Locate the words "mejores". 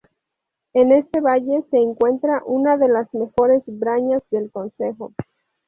3.13-3.61